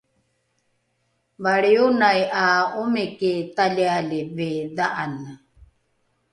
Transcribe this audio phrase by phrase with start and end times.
[1.43, 2.45] valrionai ’a
[2.81, 5.31] omiki talialivi dha’ane